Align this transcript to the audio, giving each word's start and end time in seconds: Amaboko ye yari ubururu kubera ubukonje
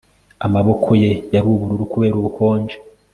Amaboko 0.45 0.89
ye 1.03 1.11
yari 1.33 1.47
ubururu 1.53 1.85
kubera 1.91 2.15
ubukonje 2.21 2.75